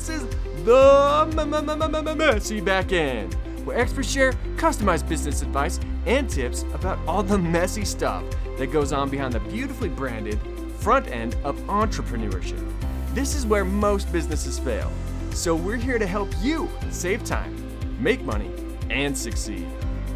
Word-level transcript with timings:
This 0.00 0.22
is 0.22 0.26
the 0.64 2.14
Messy 2.16 2.62
Back 2.62 2.90
End, 2.90 3.34
where 3.66 3.78
experts 3.78 4.10
share 4.10 4.32
customized 4.56 5.06
business 5.06 5.42
advice 5.42 5.78
and 6.06 6.26
tips 6.26 6.62
about 6.72 6.98
all 7.06 7.22
the 7.22 7.36
messy 7.36 7.84
stuff 7.84 8.24
that 8.56 8.68
goes 8.68 8.94
on 8.94 9.10
behind 9.10 9.34
the 9.34 9.40
beautifully 9.40 9.90
branded 9.90 10.40
front 10.78 11.06
end 11.08 11.36
of 11.44 11.58
entrepreneurship. 11.64 12.66
This 13.12 13.34
is 13.34 13.44
where 13.44 13.66
most 13.66 14.10
businesses 14.10 14.58
fail. 14.58 14.90
So 15.32 15.54
we're 15.54 15.76
here 15.76 15.98
to 15.98 16.06
help 16.06 16.30
you 16.40 16.70
save 16.88 17.22
time, 17.22 17.54
make 18.02 18.22
money, 18.22 18.50
and 18.88 19.16
succeed. 19.16 19.68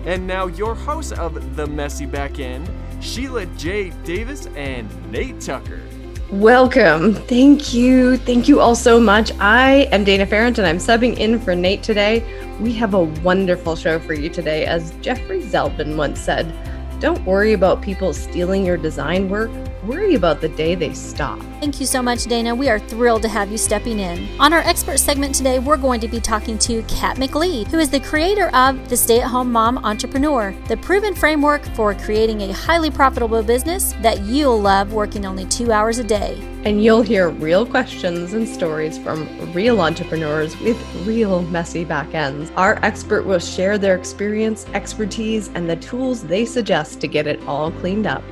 And 0.07 0.27
now 0.27 0.46
your 0.46 0.75
hosts 0.75 1.12
of 1.12 1.57
The 1.57 1.66
Messy 1.66 2.07
Back 2.07 2.39
End, 2.39 2.71
Sheila 3.05 3.45
J. 3.59 3.91
Davis 4.03 4.46
and 4.57 4.89
Nate 5.12 5.43
Tucker. 5.43 5.82
Welcome. 6.31 7.14
Thank 7.14 7.75
you. 7.75 8.17
Thank 8.17 8.49
you 8.49 8.59
all 8.59 8.75
so 8.75 8.99
much. 8.99 9.31
I 9.39 9.89
am 9.93 10.05
Dana 10.05 10.27
Ferrant 10.27 10.57
and 10.57 10.67
I'm 10.67 10.79
subbing 10.79 11.19
in 11.19 11.39
for 11.39 11.55
Nate 11.55 11.82
today. 11.82 12.25
We 12.61 12.73
have 12.75 12.95
a 12.95 13.05
wonderful 13.05 13.77
show 13.77 13.99
for 13.99 14.15
you 14.15 14.31
today. 14.31 14.65
As 14.65 14.93
Jeffrey 15.03 15.43
Zeldman 15.43 15.96
once 15.96 16.18
said, 16.18 16.51
don't 16.99 17.23
worry 17.27 17.53
about 17.53 17.82
people 17.82 18.15
stealing 18.15 18.65
your 18.65 18.79
design 18.79 19.29
work 19.29 19.51
worry 19.87 20.15
about 20.15 20.41
the 20.41 20.49
day 20.49 20.75
they 20.75 20.93
stop. 20.93 21.39
Thank 21.61 21.81
you 21.81 21.87
so 21.87 22.03
much, 22.03 22.25
Dana. 22.25 22.55
We 22.55 22.69
are 22.69 22.79
thrilled 22.79 23.23
to 23.23 23.29
have 23.29 23.51
you 23.51 23.59
stepping 23.59 23.99
in. 23.99 24.29
On 24.41 24.53
our 24.53 24.61
expert 24.61 24.99
segment 24.99 25.35
today, 25.35 25.59
we're 25.59 25.77
going 25.77 26.01
to 26.01 26.09
be 26.09 26.21
talking 26.21 26.59
to 26.59 26.83
Kat 26.83 27.17
McLeod, 27.17 27.69
who 27.69 27.79
is 27.79 27.91
the 27.91 28.01
creator 28.01 28.49
of 28.55 28.89
the 28.89 28.97
Stay 28.97 29.21
at 29.21 29.29
Home 29.29 29.51
Mom 29.51 29.79
Entrepreneur, 29.79 30.55
the 30.69 30.77
proven 30.77 31.15
framework 31.15 31.65
for 31.75 31.95
creating 31.95 32.43
a 32.43 32.53
highly 32.53 32.91
profitable 32.91 33.43
business 33.43 33.95
that 34.03 34.20
you'll 34.23 34.61
love 34.61 34.93
working 34.93 35.25
only 35.25 35.47
two 35.47 35.73
hours 35.73 35.98
a 35.98 36.05
day. 36.05 36.39
And 36.65 36.83
you'll 36.83 37.03
hear 37.03 37.29
real 37.29 37.67
questions 37.67 38.33
and 38.33 38.48
stories 38.48 38.97
from 38.98 39.53
real 39.53 39.81
entrepreneurs 39.81 40.59
with 40.61 40.79
real 41.07 41.43
messy 41.43 41.85
back 41.85 42.15
ends. 42.15 42.51
Our 42.57 42.79
expert 42.83 43.25
will 43.25 43.39
share 43.39 43.77
their 43.77 43.97
experience, 43.97 44.67
expertise, 44.73 45.48
and 45.55 45.69
the 45.69 45.77
tools 45.77 46.23
they 46.23 46.47
suggest 46.47 47.01
to 47.03 47.09
get 47.09 47.27
it 47.27 47.43
all 47.47 47.71
cleaned 47.71 48.07
up. 48.07 48.23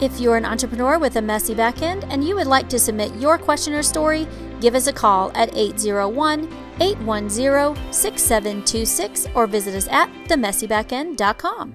If 0.00 0.20
you're 0.20 0.36
an 0.36 0.44
entrepreneur 0.44 0.98
with 0.98 1.16
a 1.16 1.22
messy 1.22 1.54
backend 1.54 2.06
and 2.10 2.26
you 2.26 2.34
would 2.34 2.46
like 2.46 2.68
to 2.70 2.78
submit 2.78 3.14
your 3.14 3.38
question 3.38 3.74
or 3.74 3.82
story, 3.82 4.26
give 4.60 4.74
us 4.74 4.86
a 4.86 4.92
call 4.92 5.30
at 5.34 5.56
801 5.56 6.48
810 6.80 7.92
6726 7.92 9.26
or 9.34 9.46
visit 9.46 9.74
us 9.74 9.88
at 9.88 10.10
themessybackend.com. 10.28 11.74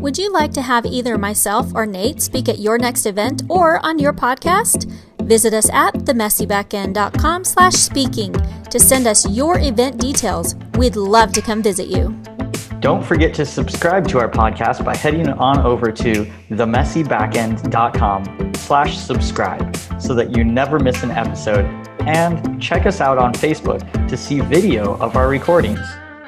Would 0.00 0.16
you 0.16 0.32
like 0.32 0.52
to 0.52 0.62
have 0.62 0.86
either 0.86 1.18
myself 1.18 1.70
or 1.74 1.84
Nate 1.84 2.22
speak 2.22 2.48
at 2.48 2.60
your 2.60 2.78
next 2.78 3.04
event 3.04 3.42
or 3.48 3.84
on 3.84 3.98
your 3.98 4.12
podcast? 4.12 4.90
Visit 5.22 5.52
us 5.52 5.68
at 5.70 5.94
themessybackend.com 5.94 7.44
slash 7.44 7.74
speaking 7.74 8.32
to 8.70 8.78
send 8.78 9.06
us 9.06 9.28
your 9.28 9.58
event 9.58 9.98
details. 9.98 10.54
We'd 10.78 10.96
love 10.96 11.32
to 11.32 11.42
come 11.42 11.62
visit 11.62 11.88
you. 11.88 12.18
Don't 12.80 13.04
forget 13.04 13.34
to 13.34 13.44
subscribe 13.44 14.06
to 14.08 14.18
our 14.20 14.30
podcast 14.30 14.84
by 14.84 14.94
heading 14.94 15.28
on 15.28 15.66
over 15.66 15.90
to 15.90 16.24
themessybackend.com 16.50 18.54
slash 18.54 18.96
subscribe 18.96 19.76
so 20.00 20.14
that 20.14 20.36
you 20.36 20.44
never 20.44 20.78
miss 20.78 21.02
an 21.02 21.10
episode. 21.10 21.64
And 22.02 22.62
check 22.62 22.86
us 22.86 23.00
out 23.00 23.18
on 23.18 23.32
Facebook 23.32 24.08
to 24.08 24.16
see 24.16 24.38
video 24.40 24.96
of 24.98 25.16
our 25.16 25.28
recordings. 25.28 25.80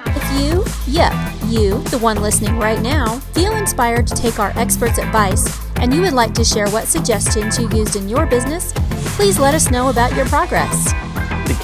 If 0.06 0.40
you, 0.40 0.64
yep, 0.92 1.12
you, 1.46 1.78
the 1.84 1.98
one 1.98 2.20
listening 2.20 2.58
right 2.58 2.82
now, 2.82 3.20
feel 3.32 3.54
inspired 3.54 4.08
to 4.08 4.16
take 4.16 4.40
our 4.40 4.50
experts' 4.56 4.98
advice 4.98 5.64
and 5.76 5.94
you 5.94 6.02
would 6.02 6.14
like 6.14 6.34
to 6.34 6.44
share 6.44 6.68
what 6.70 6.88
suggestions 6.88 7.60
you 7.60 7.70
used 7.70 7.94
in 7.94 8.08
your 8.08 8.26
business, 8.26 8.72
please 9.16 9.38
let 9.38 9.54
us 9.54 9.70
know 9.70 9.88
about 9.88 10.16
your 10.16 10.26
progress 10.26 10.92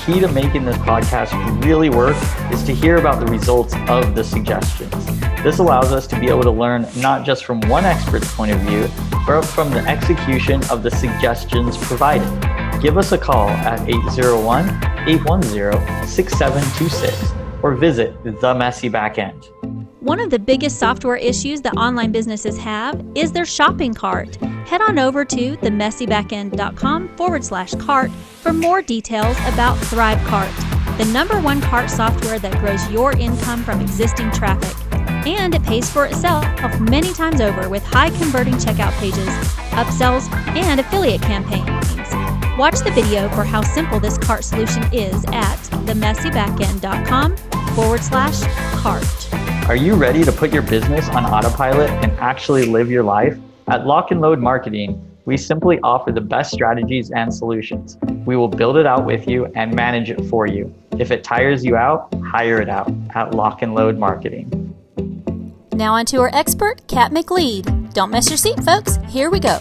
key 0.06 0.20
to 0.20 0.28
making 0.28 0.64
this 0.64 0.76
podcast 0.78 1.32
really 1.64 1.90
work 1.90 2.16
is 2.52 2.62
to 2.62 2.72
hear 2.72 2.96
about 2.98 3.18
the 3.18 3.26
results 3.26 3.74
of 3.88 4.14
the 4.14 4.22
suggestions. 4.22 4.94
This 5.42 5.58
allows 5.58 5.90
us 5.90 6.06
to 6.06 6.20
be 6.20 6.28
able 6.28 6.44
to 6.44 6.50
learn 6.50 6.86
not 6.98 7.26
just 7.26 7.44
from 7.44 7.60
one 7.62 7.84
expert's 7.84 8.32
point 8.32 8.52
of 8.52 8.60
view, 8.60 8.88
but 9.26 9.42
from 9.42 9.68
the 9.70 9.80
execution 9.80 10.62
of 10.70 10.84
the 10.84 10.92
suggestions 10.92 11.76
provided. 11.76 12.28
Give 12.80 12.98
us 12.98 13.10
a 13.10 13.18
call 13.18 13.48
at 13.48 13.80
801 13.88 14.68
810 15.08 16.06
6726 16.06 17.32
or 17.64 17.74
visit 17.74 18.22
The 18.22 18.54
Messy 18.54 18.88
Backend. 18.88 19.85
One 20.06 20.20
of 20.20 20.30
the 20.30 20.38
biggest 20.38 20.78
software 20.78 21.16
issues 21.16 21.60
that 21.62 21.76
online 21.76 22.12
businesses 22.12 22.56
have 22.58 23.04
is 23.16 23.32
their 23.32 23.44
shopping 23.44 23.92
cart. 23.92 24.36
Head 24.64 24.80
on 24.80 25.00
over 25.00 25.24
to 25.24 25.56
themessybackend.com 25.56 27.16
forward 27.16 27.44
slash 27.44 27.74
cart 27.74 28.12
for 28.40 28.52
more 28.52 28.82
details 28.82 29.36
about 29.52 29.76
ThriveCart, 29.78 30.96
the 30.96 31.06
number 31.06 31.40
one 31.40 31.60
cart 31.60 31.90
software 31.90 32.38
that 32.38 32.56
grows 32.60 32.88
your 32.88 33.18
income 33.18 33.64
from 33.64 33.80
existing 33.80 34.30
traffic. 34.30 34.76
And 35.26 35.56
it 35.56 35.64
pays 35.64 35.90
for 35.90 36.06
itself 36.06 36.44
many 36.82 37.12
times 37.12 37.40
over 37.40 37.68
with 37.68 37.82
high 37.82 38.10
converting 38.10 38.54
checkout 38.54 38.92
pages, 39.00 39.26
upsells, 39.72 40.32
and 40.54 40.78
affiliate 40.78 41.22
campaigns. 41.22 41.66
Watch 42.56 42.78
the 42.78 42.92
video 42.92 43.28
for 43.30 43.42
how 43.42 43.60
simple 43.62 43.98
this 43.98 44.18
cart 44.18 44.44
solution 44.44 44.84
is 44.92 45.24
at 45.32 45.58
themessybackend.com 45.84 47.36
forward 47.74 48.04
slash 48.04 48.44
cart. 48.80 49.35
Are 49.68 49.74
you 49.74 49.94
ready 49.94 50.22
to 50.22 50.30
put 50.30 50.52
your 50.52 50.62
business 50.62 51.08
on 51.08 51.26
autopilot 51.26 51.90
and 51.90 52.12
actually 52.20 52.66
live 52.66 52.88
your 52.88 53.02
life? 53.02 53.36
At 53.66 53.84
Lock 53.84 54.12
and 54.12 54.20
Load 54.20 54.38
Marketing, 54.38 55.04
we 55.24 55.36
simply 55.36 55.80
offer 55.82 56.12
the 56.12 56.20
best 56.20 56.52
strategies 56.52 57.10
and 57.10 57.34
solutions. 57.34 57.98
We 58.24 58.36
will 58.36 58.46
build 58.46 58.76
it 58.76 58.86
out 58.86 59.04
with 59.04 59.26
you 59.26 59.46
and 59.56 59.74
manage 59.74 60.08
it 60.08 60.24
for 60.26 60.46
you. 60.46 60.72
If 61.00 61.10
it 61.10 61.24
tires 61.24 61.64
you 61.64 61.74
out, 61.74 62.14
hire 62.26 62.60
it 62.60 62.68
out 62.68 62.92
at 63.16 63.34
Lock 63.34 63.62
and 63.62 63.74
Load 63.74 63.98
Marketing. 63.98 64.72
Now, 65.72 65.94
on 65.94 66.06
to 66.06 66.20
our 66.20 66.30
expert, 66.32 66.86
Kat 66.86 67.10
McLeod. 67.10 67.92
Don't 67.92 68.12
mess 68.12 68.30
your 68.30 68.38
seat, 68.38 68.62
folks. 68.62 69.00
Here 69.08 69.30
we 69.30 69.40
go. 69.40 69.58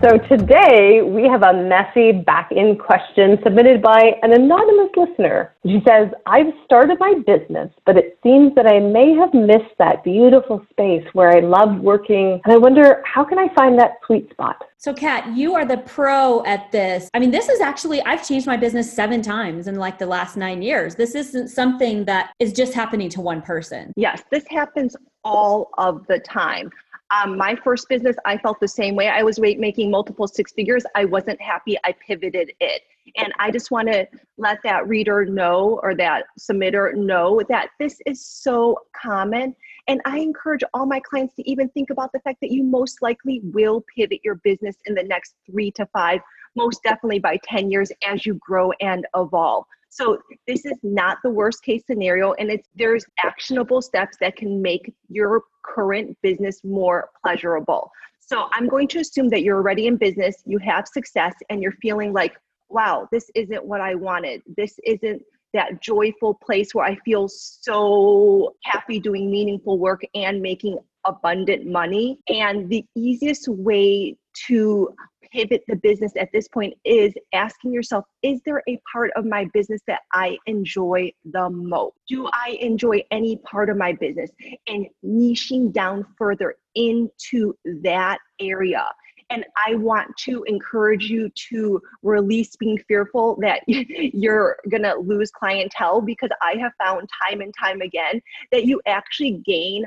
So 0.00 0.16
today 0.16 1.02
we 1.02 1.24
have 1.24 1.42
a 1.42 1.52
messy 1.52 2.12
back 2.12 2.50
end 2.54 2.78
question 2.78 3.36
submitted 3.42 3.82
by 3.82 4.12
an 4.22 4.32
anonymous 4.32 4.90
listener. 4.96 5.56
She 5.66 5.82
says, 5.88 6.08
I've 6.24 6.52
started 6.64 6.98
my 7.00 7.14
business, 7.26 7.68
but 7.84 7.96
it 7.96 8.16
seems 8.22 8.54
that 8.54 8.64
I 8.64 8.78
may 8.78 9.14
have 9.14 9.34
missed 9.34 9.76
that 9.78 10.04
beautiful 10.04 10.64
space 10.70 11.04
where 11.14 11.36
I 11.36 11.40
love 11.40 11.80
working. 11.80 12.40
And 12.44 12.54
I 12.54 12.58
wonder, 12.58 13.02
how 13.04 13.24
can 13.24 13.40
I 13.40 13.52
find 13.56 13.76
that 13.80 13.94
sweet 14.06 14.30
spot? 14.30 14.62
So, 14.76 14.94
Kat, 14.94 15.36
you 15.36 15.56
are 15.56 15.64
the 15.64 15.78
pro 15.78 16.44
at 16.44 16.70
this. 16.70 17.10
I 17.12 17.18
mean, 17.18 17.32
this 17.32 17.48
is 17.48 17.60
actually, 17.60 18.00
I've 18.02 18.24
changed 18.24 18.46
my 18.46 18.56
business 18.56 18.92
seven 18.92 19.20
times 19.20 19.66
in 19.66 19.74
like 19.74 19.98
the 19.98 20.06
last 20.06 20.36
nine 20.36 20.62
years. 20.62 20.94
This 20.94 21.16
isn't 21.16 21.48
something 21.48 22.04
that 22.04 22.32
is 22.38 22.52
just 22.52 22.72
happening 22.72 23.08
to 23.10 23.20
one 23.20 23.42
person. 23.42 23.92
Yes, 23.96 24.22
this 24.30 24.44
happens 24.48 24.94
all 25.24 25.70
of 25.76 26.06
the 26.06 26.20
time. 26.20 26.70
Um, 27.10 27.38
my 27.38 27.56
first 27.64 27.88
business, 27.88 28.16
I 28.26 28.36
felt 28.36 28.60
the 28.60 28.68
same 28.68 28.94
way. 28.94 29.08
I 29.08 29.22
was 29.22 29.38
making 29.38 29.90
multiple 29.90 30.28
six 30.28 30.52
figures. 30.52 30.84
I 30.94 31.06
wasn't 31.06 31.40
happy. 31.40 31.76
I 31.84 31.94
pivoted 32.06 32.52
it. 32.60 32.82
And 33.16 33.32
I 33.38 33.50
just 33.50 33.70
want 33.70 33.88
to 33.88 34.06
let 34.36 34.58
that 34.64 34.86
reader 34.86 35.24
know 35.24 35.80
or 35.82 35.94
that 35.94 36.24
submitter 36.38 36.94
know 36.94 37.40
that 37.48 37.70
this 37.78 38.00
is 38.04 38.24
so 38.24 38.76
common. 38.94 39.56
And 39.86 40.02
I 40.04 40.18
encourage 40.18 40.62
all 40.74 40.84
my 40.84 41.00
clients 41.00 41.34
to 41.36 41.50
even 41.50 41.70
think 41.70 41.88
about 41.88 42.12
the 42.12 42.20
fact 42.20 42.38
that 42.42 42.50
you 42.50 42.62
most 42.62 43.00
likely 43.00 43.40
will 43.42 43.82
pivot 43.96 44.20
your 44.22 44.34
business 44.36 44.76
in 44.84 44.94
the 44.94 45.02
next 45.02 45.34
three 45.50 45.70
to 45.72 45.86
five, 45.86 46.20
most 46.56 46.82
definitely 46.82 47.20
by 47.20 47.38
10 47.42 47.70
years 47.70 47.90
as 48.06 48.26
you 48.26 48.34
grow 48.34 48.70
and 48.80 49.06
evolve. 49.16 49.64
So 49.90 50.18
this 50.46 50.64
is 50.64 50.78
not 50.82 51.18
the 51.24 51.30
worst 51.30 51.62
case 51.62 51.82
scenario 51.86 52.32
and 52.34 52.50
it's 52.50 52.68
there's 52.74 53.04
actionable 53.24 53.82
steps 53.82 54.16
that 54.20 54.36
can 54.36 54.60
make 54.60 54.92
your 55.08 55.42
current 55.64 56.16
business 56.22 56.62
more 56.62 57.10
pleasurable. 57.24 57.90
So 58.20 58.48
I'm 58.52 58.68
going 58.68 58.88
to 58.88 59.00
assume 59.00 59.30
that 59.30 59.42
you're 59.42 59.56
already 59.56 59.86
in 59.86 59.96
business, 59.96 60.42
you 60.44 60.58
have 60.58 60.86
success 60.86 61.34
and 61.48 61.62
you're 61.62 61.72
feeling 61.80 62.12
like, 62.12 62.36
wow, 62.68 63.08
this 63.10 63.30
isn't 63.34 63.64
what 63.64 63.80
I 63.80 63.94
wanted. 63.94 64.42
This 64.56 64.78
isn't 64.84 65.22
that 65.54 65.80
joyful 65.80 66.34
place 66.34 66.74
where 66.74 66.84
I 66.84 66.96
feel 66.96 67.26
so 67.28 68.54
happy 68.64 69.00
doing 69.00 69.30
meaningful 69.30 69.78
work 69.78 70.02
and 70.14 70.42
making 70.42 70.78
abundant 71.06 71.66
money. 71.66 72.18
And 72.28 72.68
the 72.68 72.84
easiest 72.94 73.48
way 73.48 74.16
to 74.46 74.94
pivot 75.32 75.62
the 75.68 75.76
business 75.76 76.12
at 76.16 76.30
this 76.32 76.48
point 76.48 76.74
is 76.84 77.12
asking 77.32 77.72
yourself 77.72 78.04
is 78.22 78.40
there 78.44 78.62
a 78.68 78.80
part 78.90 79.10
of 79.16 79.24
my 79.24 79.44
business 79.52 79.80
that 79.86 80.00
I 80.12 80.38
enjoy 80.46 81.12
the 81.24 81.50
most? 81.50 81.94
Do 82.08 82.28
I 82.32 82.56
enjoy 82.60 83.02
any 83.10 83.36
part 83.38 83.70
of 83.70 83.76
my 83.76 83.92
business? 83.92 84.30
And 84.66 84.86
niching 85.04 85.72
down 85.72 86.06
further 86.16 86.56
into 86.74 87.54
that 87.82 88.18
area. 88.40 88.86
And 89.30 89.44
I 89.66 89.74
want 89.74 90.16
to 90.24 90.42
encourage 90.44 91.04
you 91.10 91.30
to 91.50 91.82
release 92.02 92.56
being 92.56 92.78
fearful 92.88 93.36
that 93.42 93.60
you're 93.66 94.56
to 94.70 94.94
lose 94.94 95.30
clientele 95.30 96.00
because 96.00 96.30
I 96.40 96.56
have 96.58 96.72
found 96.82 97.08
time 97.28 97.42
and 97.42 97.52
time 97.58 97.82
again 97.82 98.22
that 98.52 98.64
you 98.64 98.80
actually 98.86 99.42
gain 99.44 99.84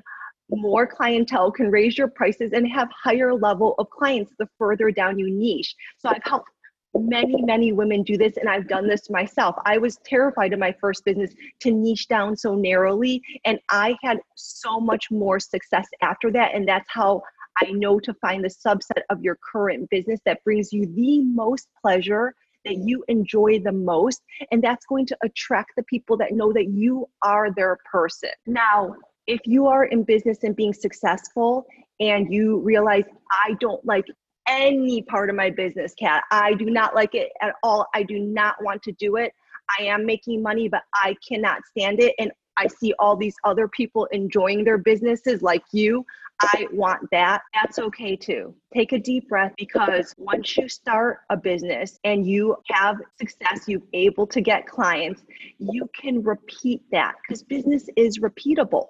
more 0.51 0.86
clientele 0.86 1.51
can 1.51 1.71
raise 1.71 1.98
your 1.98 2.07
prices 2.07 2.51
and 2.53 2.68
have 2.71 2.89
higher 3.03 3.33
level 3.33 3.75
of 3.80 3.89
clients 3.89 4.33
the 4.38 4.48
further 4.57 4.92
down 4.92 5.18
you 5.18 5.30
niche. 5.30 5.75
So 5.98 6.09
I've 6.09 6.24
helped 6.24 6.50
many, 6.94 7.42
many 7.44 7.71
women 7.71 8.03
do 8.03 8.18
this, 8.18 8.38
and 8.38 8.50
I've 8.50 8.68
done 8.68 8.88
this 8.88 9.09
myself. 9.09 9.56
I 9.65 9.77
was 9.77 9.98
terrified 10.06 10.53
in 10.53 10.59
my 10.59 10.75
first 10.80 11.06
business 11.06 11.33
to 11.62 11.71
niche 11.71 12.07
down 12.07 12.36
so 12.36 12.56
narrowly, 12.56 13.21
and 13.45 13.59
I 13.69 13.95
had 14.03 14.19
so 14.36 14.80
much 14.80 15.09
more 15.09 15.39
success 15.39 15.88
after 16.01 16.31
that. 16.31 16.53
And 16.53 16.68
that's 16.68 16.89
how 16.89 17.21
I 17.62 17.71
know 17.71 18.00
to 18.00 18.13
find 18.15 18.44
the 18.44 18.50
subset 18.50 19.03
of 19.09 19.21
your 19.21 19.38
current 19.53 19.89
business 19.89 20.19
that 20.25 20.44
brings 20.44 20.74
you 20.74 20.86
the 20.86 21.21
most 21.24 21.68
pleasure, 21.81 22.33
that 22.65 22.77
you 22.77 23.03
enjoy 23.07 23.59
the 23.59 23.71
most, 23.71 24.21
and 24.51 24.62
that's 24.62 24.86
going 24.86 25.06
to 25.07 25.18
attract 25.24 25.71
the 25.77 25.83
people 25.83 26.18
that 26.18 26.33
know 26.33 26.51
that 26.53 26.68
you 26.69 27.07
are 27.24 27.53
their 27.53 27.77
person. 27.92 28.30
Now, 28.45 28.95
if 29.27 29.41
you 29.45 29.68
are 29.68 29.85
in 29.85 30.03
business 30.03 30.39
and 30.44 30.56
being 30.56 30.73
successful 30.73 31.65
and 32.00 32.33
you 32.33 32.59
realize 32.59 33.03
I 33.31 33.56
don't 33.59 33.83
like 33.85 34.06
any 34.47 35.01
part 35.03 35.29
of 35.29 35.35
my 35.35 35.50
business, 35.50 35.94
Kat, 35.97 36.23
I 36.31 36.53
do 36.53 36.65
not 36.65 36.95
like 36.95 37.15
it 37.15 37.31
at 37.41 37.56
all. 37.63 37.88
I 37.94 38.03
do 38.03 38.19
not 38.19 38.56
want 38.63 38.81
to 38.83 38.91
do 38.94 39.18
it. 39.18 39.33
I 39.79 39.83
am 39.83 40.06
making 40.06 40.41
money, 40.41 40.68
but 40.68 40.83
I 40.94 41.15
cannot 41.27 41.62
stand 41.68 42.01
it. 42.01 42.15
And 42.19 42.31
I 42.57 42.68
see 42.68 42.94
all 43.00 43.15
these 43.15 43.35
other 43.44 43.68
people 43.68 44.06
enjoying 44.12 44.63
their 44.63 44.77
businesses 44.77 45.41
like 45.41 45.63
you. 45.71 46.06
I 46.41 46.67
want 46.71 47.07
that. 47.12 47.44
That's 47.53 47.77
okay 47.77 48.15
too. 48.15 48.56
Take 48.74 48.94
a 48.94 49.00
deep 49.00 49.29
breath 49.29 49.53
because 49.57 50.13
once 50.17 50.57
you 50.57 50.67
start 50.67 51.19
a 51.29 51.38
business 51.38 52.00
and 52.03 52.25
you 52.25 52.56
have 52.71 52.97
success, 53.19 53.67
you're 53.67 53.81
able 53.94 54.25
to 54.27 54.41
get 54.41 54.65
clients, 54.65 55.21
you 55.59 55.88
can 55.95 56.24
repeat 56.24 56.81
that 56.91 57.13
because 57.21 57.44
business 57.44 57.89
is 57.95 58.19
repeatable 58.19 58.88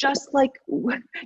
just 0.00 0.32
like 0.32 0.52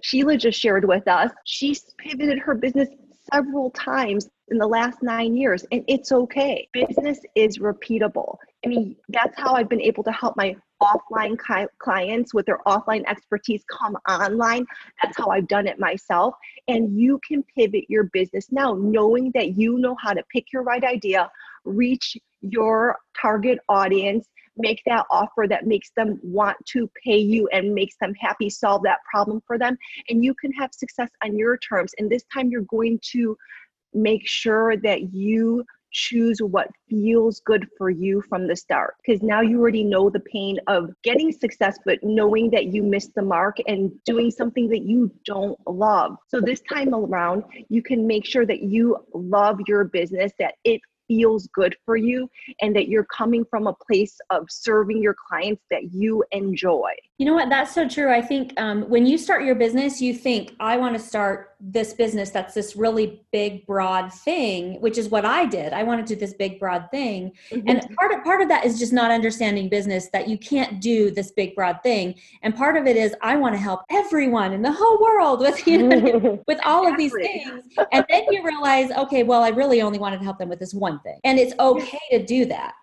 Sheila 0.03 0.37
just 0.37 0.61
shared 0.61 0.85
with 0.85 1.07
us, 1.07 1.31
she's 1.45 1.95
pivoted 1.99 2.39
her 2.41 2.55
business 2.55 2.89
several 3.33 3.71
times 3.71 4.29
in 4.49 4.59
the 4.59 4.67
last 4.67 4.99
nine 5.03 5.37
years, 5.37 5.65
and 5.73 5.85
it's 5.89 6.13
okay. 6.13 6.69
Business 6.73 7.21
is 7.35 7.59
repeatable. 7.59 8.37
I 8.65 8.69
mean, 8.69 8.97
that's 9.09 9.39
how 9.39 9.55
I've 9.55 9.69
been 9.69 9.81
able 9.81 10.03
to 10.05 10.13
help 10.13 10.37
my 10.37 10.57
offline 10.83 11.39
clients 11.79 12.35
with 12.35 12.45
their 12.47 12.59
offline 12.67 13.05
expertise 13.07 13.63
come 13.71 13.97
online. 14.09 14.67
That's 15.03 15.17
how 15.17 15.29
I've 15.29 15.49
done 15.49 15.67
it 15.67 15.79
myself. 15.79 16.35
And 16.69 16.99
you 16.99 17.21
can 17.27 17.43
pivot 17.57 17.85
your 17.89 18.05
business 18.13 18.51
now, 18.51 18.75
knowing 18.75 19.31
that 19.35 19.57
you 19.57 19.79
know 19.79 19.97
how 20.03 20.13
to 20.13 20.23
pick 20.31 20.53
your 20.53 20.63
right 20.63 20.85
idea, 20.85 21.31
reach 21.65 22.17
your 22.43 22.97
target 23.19 23.59
audience, 23.69 24.27
make 24.57 24.83
that 24.87 25.07
offer 25.11 25.47
that 25.49 25.67
makes 25.67 25.91
them 25.97 26.19
want 26.23 26.57
to 26.67 26.91
pay 27.05 27.19
you 27.19 27.49
and 27.53 27.75
makes 27.75 27.97
them 28.01 28.15
happy, 28.15 28.49
solve 28.49 28.83
that 28.85 29.01
problem 29.11 29.43
for 29.47 29.59
them. 29.59 29.77
And 30.09 30.25
you 30.25 30.35
can 30.35 30.53
have 30.53 30.71
success 30.73 31.11
on 31.23 31.37
your 31.37 31.57
terms. 31.59 31.93
And 31.99 32.11
this 32.11 32.25
time 32.33 32.51
you're 32.51 32.63
going 32.63 33.01
to 33.13 33.37
make 33.93 34.27
sure 34.27 34.77
that 34.77 35.13
you 35.13 35.65
choose 35.95 36.39
what 36.43 36.69
feels 36.91 37.41
good 37.47 37.67
for 37.79 37.89
you 37.89 38.21
from 38.29 38.49
the 38.49 38.57
start 38.57 38.97
because 39.07 39.23
now 39.23 39.41
you 39.41 39.61
already 39.61 39.85
know 39.85 40.11
the 40.11 40.21
pain 40.21 40.59
of 40.67 40.91
getting 41.05 41.31
success 41.31 41.79
but 41.87 42.01
knowing 42.03 42.51
that 42.51 42.67
you 42.75 42.83
missed 42.83 43.15
the 43.15 43.23
mark 43.23 43.59
and 43.69 43.93
doing 44.05 44.29
something 44.29 44.69
that 44.69 44.83
you 44.83 45.09
don't 45.25 45.57
love 45.69 46.17
so 46.27 46.41
this 46.41 46.61
time 46.69 46.93
around 46.93 47.45
you 47.69 47.81
can 47.81 48.07
make 48.09 48.27
sure 48.27 48.45
that 48.45 48.61
you 48.61 48.97
love 49.15 49.61
your 49.69 49.85
business 49.85 50.33
that 50.37 50.57
it 50.65 50.81
feels 51.09 51.47
good 51.49 51.77
for 51.85 51.97
you 51.97 52.29
and 52.61 52.75
that 52.77 52.89
you're 52.89 53.07
coming 53.07 53.45
from 53.45 53.67
a 53.67 53.75
place 53.75 54.19
of 54.31 54.47
serving 54.51 55.03
your 55.03 55.15
clients 55.29 55.63
that 55.71 55.93
you 55.93 56.25
enjoy. 56.33 56.91
You 57.19 57.27
know 57.27 57.35
what? 57.35 57.49
That's 57.49 57.75
so 57.75 57.89
true. 57.89 58.13
I 58.13 58.21
think 58.21 58.53
um, 58.59 58.89
when 58.89 59.07
you 59.07 59.19
start 59.19 59.45
your 59.45 59.55
business, 59.55 60.01
you 60.01 60.15
think, 60.15 60.55
I 60.61 60.77
want 60.77 60.97
to 60.97 61.03
start 61.03 61.54
this 61.67 61.95
business 61.95 62.29
that's 62.29 62.53
this 62.53 62.77
really 62.77 63.25
big, 63.33 63.67
broad 63.67 64.13
thing, 64.13 64.79
which 64.83 64.99
is 64.99 65.09
what 65.09 65.25
I 65.25 65.47
did. 65.47 65.73
I 65.73 65.83
wanted 65.83 66.07
to 66.09 66.15
do 66.15 66.21
this 66.21 66.35
big, 66.35 66.61
broad 66.61 66.91
thing. 66.91 67.33
Mm-hmm. 67.51 67.69
And 67.69 67.97
part 67.97 68.13
of, 68.13 68.23
part 68.23 68.43
of 68.43 68.49
that 68.49 68.67
is 68.67 68.79
just 68.79 68.93
not 68.93 69.11
understanding 69.11 69.71
business 69.71 70.11
that 70.11 70.29
you 70.29 70.37
can't 70.37 70.81
do 70.81 71.11
this 71.11 71.33
big, 71.33 71.55
broad 71.55 71.83
thing. 71.83 72.17
And 72.43 72.55
part 72.55 72.77
of 72.77 72.87
it 72.87 72.97
is 72.97 73.15
I 73.23 73.37
want 73.37 73.55
to 73.55 73.59
help 73.59 73.81
everyone 73.91 74.53
in 74.53 74.61
the 74.61 74.73
whole 74.73 75.01
world 75.01 75.41
with, 75.41 75.67
you 75.67 75.89
know, 75.89 76.43
with 76.47 76.59
all 76.67 76.87
of 76.87 76.99
these 76.99 77.13
things. 77.13 77.63
And 77.93 78.05
then 78.11 78.25
you 78.31 78.45
realize, 78.45 78.91
okay, 78.91 79.23
well, 79.23 79.43
I 79.43 79.49
really 79.49 79.81
only 79.81 79.99
wanted 79.99 80.19
to 80.19 80.25
help 80.25 80.39
them 80.39 80.51
with 80.51 80.59
this 80.59 80.75
one 80.75 81.01
thing. 81.01 81.19
And 81.25 81.39
it's 81.39 81.55
okay 81.59 81.99
to 82.11 82.25
do 82.25 82.45
that 82.47 82.75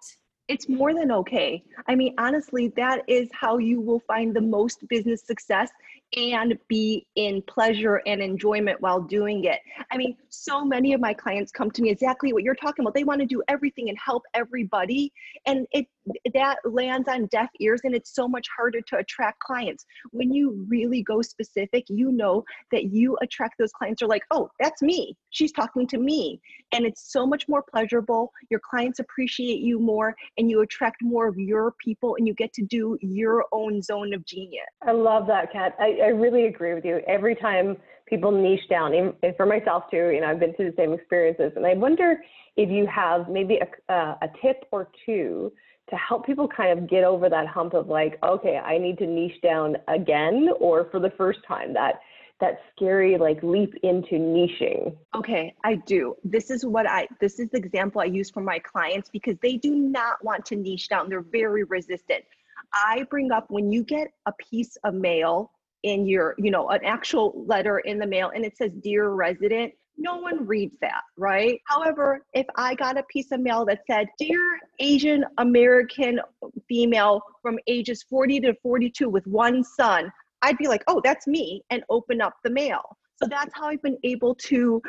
it's 0.47 0.67
more 0.67 0.93
than 0.93 1.13
okay. 1.13 1.63
I 1.87 1.95
mean, 1.95 2.13
honestly, 2.17 2.73
that 2.75 3.03
is 3.07 3.29
how 3.31 3.57
you 3.57 3.79
will 3.79 4.01
find 4.01 4.35
the 4.35 4.41
most 4.41 4.85
business 4.89 5.21
success 5.23 5.71
and 6.15 6.57
be 6.67 7.07
in 7.15 7.41
pleasure 7.43 8.01
and 8.05 8.21
enjoyment 8.21 8.81
while 8.81 9.01
doing 9.01 9.45
it. 9.45 9.59
I 9.91 9.97
mean, 9.97 10.17
so 10.29 10.65
many 10.65 10.93
of 10.93 10.99
my 10.99 11.13
clients 11.13 11.51
come 11.51 11.71
to 11.71 11.81
me 11.81 11.89
exactly 11.89 12.33
what 12.33 12.43
you're 12.43 12.55
talking 12.55 12.83
about. 12.83 12.93
They 12.93 13.03
want 13.03 13.21
to 13.21 13.25
do 13.25 13.41
everything 13.47 13.89
and 13.89 13.97
help 14.03 14.23
everybody, 14.33 15.11
and 15.45 15.67
it 15.71 15.87
that 16.33 16.57
lands 16.65 17.07
on 17.07 17.27
deaf 17.27 17.49
ears 17.59 17.81
and 17.83 17.93
it's 17.93 18.15
so 18.15 18.27
much 18.27 18.47
harder 18.57 18.81
to 18.81 18.97
attract 18.97 19.39
clients. 19.39 19.85
When 20.09 20.33
you 20.33 20.65
really 20.67 21.03
go 21.03 21.21
specific, 21.21 21.85
you 21.89 22.11
know 22.11 22.43
that 22.71 22.85
you 22.85 23.17
attract 23.21 23.59
those 23.59 23.71
clients 23.71 24.01
are 24.01 24.07
like, 24.07 24.23
"Oh, 24.31 24.49
that's 24.59 24.81
me. 24.81 25.15
She's 25.29 25.51
talking 25.51 25.85
to 25.87 25.99
me." 25.99 26.41
And 26.71 26.85
it's 26.85 27.11
so 27.11 27.27
much 27.27 27.47
more 27.47 27.63
pleasurable. 27.63 28.31
Your 28.49 28.59
clients 28.59 28.99
appreciate 28.99 29.59
you 29.59 29.79
more 29.79 30.15
and 30.37 30.49
you 30.49 30.61
attract 30.61 31.03
more 31.03 31.27
of 31.27 31.37
your 31.37 31.73
people 31.83 32.15
and 32.15 32.27
you 32.27 32.33
get 32.33 32.53
to 32.53 32.63
do 32.63 32.97
your 33.01 33.45
own 33.51 33.81
zone 33.81 34.13
of 34.13 34.25
genius. 34.25 34.65
I 34.81 34.91
love 34.91 35.27
that, 35.27 35.51
Kat. 35.51 35.75
I, 35.79 36.00
I 36.01 36.07
really 36.07 36.45
agree 36.45 36.73
with 36.73 36.85
you. 36.85 37.01
Every 37.07 37.35
time 37.35 37.77
people 38.07 38.31
niche 38.31 38.67
down, 38.69 38.93
and 38.93 39.35
for 39.37 39.45
myself 39.45 39.83
too, 39.89 40.09
you 40.09 40.21
know, 40.21 40.27
I've 40.27 40.39
been 40.39 40.53
through 40.53 40.71
the 40.71 40.77
same 40.77 40.93
experiences. 40.93 41.53
And 41.55 41.65
I 41.65 41.73
wonder 41.73 42.17
if 42.57 42.69
you 42.69 42.85
have 42.87 43.29
maybe 43.29 43.59
a, 43.59 43.93
uh, 43.93 44.17
a 44.21 44.27
tip 44.41 44.65
or 44.71 44.89
two 45.05 45.51
to 45.89 45.95
help 45.95 46.25
people 46.25 46.47
kind 46.47 46.77
of 46.77 46.89
get 46.89 47.03
over 47.03 47.29
that 47.29 47.47
hump 47.47 47.73
of 47.73 47.87
like, 47.87 48.17
okay, 48.23 48.57
I 48.57 48.77
need 48.77 48.97
to 48.99 49.07
niche 49.07 49.41
down 49.41 49.77
again 49.87 50.49
or 50.59 50.89
for 50.91 50.99
the 50.99 51.11
first 51.11 51.39
time 51.47 51.73
that 51.73 51.95
that 52.39 52.59
scary 52.75 53.17
like 53.17 53.41
leap 53.43 53.75
into 53.83 54.15
niching. 54.15 54.95
Okay, 55.15 55.53
I 55.63 55.75
do. 55.75 56.15
This 56.23 56.49
is 56.49 56.65
what 56.65 56.89
I 56.89 57.07
this 57.19 57.39
is 57.39 57.49
the 57.49 57.57
example 57.57 58.01
I 58.01 58.05
use 58.05 58.31
for 58.31 58.41
my 58.41 58.57
clients 58.57 59.09
because 59.09 59.37
they 59.41 59.57
do 59.57 59.75
not 59.75 60.23
want 60.23 60.45
to 60.47 60.55
niche 60.55 60.89
down. 60.89 61.07
They're 61.07 61.21
very 61.21 61.63
resistant. 61.63 62.25
I 62.73 63.05
bring 63.09 63.31
up 63.31 63.45
when 63.49 63.71
you 63.71 63.83
get 63.83 64.07
a 64.25 64.33
piece 64.33 64.75
of 64.83 64.95
mail 64.95 65.51
in 65.83 66.07
your, 66.07 66.35
you 66.37 66.51
know, 66.51 66.69
an 66.69 66.81
actual 66.83 67.43
letter 67.47 67.79
in 67.79 67.97
the 67.97 68.07
mail 68.07 68.31
and 68.33 68.45
it 68.45 68.57
says 68.57 68.71
dear 68.81 69.09
resident, 69.09 69.73
no 69.97 70.17
one 70.17 70.45
reads 70.45 70.75
that, 70.81 71.01
right? 71.17 71.61
However, 71.65 72.25
if 72.33 72.45
I 72.55 72.75
got 72.75 72.97
a 72.97 73.03
piece 73.03 73.31
of 73.31 73.39
mail 73.39 73.65
that 73.65 73.81
said, 73.85 74.07
Dear 74.17 74.59
Asian 74.79 75.25
American 75.37 76.19
female 76.67 77.21
from 77.41 77.59
ages 77.67 78.03
40 78.09 78.39
to 78.41 78.53
42 78.63 79.09
with 79.09 79.25
one 79.27 79.63
son, 79.63 80.11
I'd 80.41 80.57
be 80.57 80.67
like, 80.67 80.83
oh, 80.87 81.01
that's 81.03 81.27
me, 81.27 81.63
and 81.69 81.83
open 81.89 82.21
up 82.21 82.33
the 82.43 82.49
mail. 82.49 82.97
So 83.21 83.27
that's 83.29 83.53
how 83.53 83.67
I've 83.67 83.81
been 83.83 83.99
able 84.03 84.33
to, 84.33 84.81